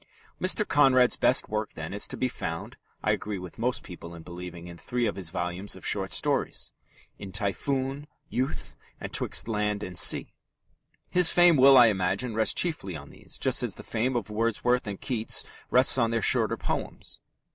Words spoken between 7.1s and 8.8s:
in Typhoon, Youth,